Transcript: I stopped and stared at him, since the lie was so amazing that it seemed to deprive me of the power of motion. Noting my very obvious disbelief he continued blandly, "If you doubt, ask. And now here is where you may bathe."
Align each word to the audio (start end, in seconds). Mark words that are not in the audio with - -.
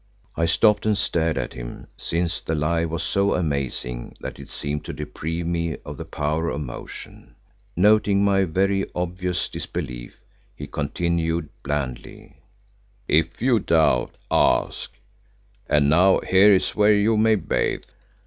I 0.35 0.47
stopped 0.47 0.87
and 0.87 0.97
stared 0.97 1.37
at 1.37 1.53
him, 1.53 1.85
since 1.95 2.41
the 2.41 2.55
lie 2.55 2.85
was 2.85 3.03
so 3.03 3.35
amazing 3.35 4.15
that 4.19 4.39
it 4.39 4.49
seemed 4.49 4.83
to 4.85 4.93
deprive 4.93 5.45
me 5.45 5.77
of 5.85 5.97
the 5.97 6.05
power 6.05 6.49
of 6.49 6.61
motion. 6.61 7.35
Noting 7.75 8.23
my 8.23 8.45
very 8.45 8.87
obvious 8.95 9.47
disbelief 9.47 10.15
he 10.55 10.65
continued 10.65 11.49
blandly, 11.61 12.37
"If 13.07 13.43
you 13.43 13.59
doubt, 13.59 14.15
ask. 14.31 14.91
And 15.69 15.87
now 15.87 16.21
here 16.21 16.51
is 16.51 16.71
where 16.71 16.95
you 16.95 17.15
may 17.15 17.35
bathe." 17.35 17.83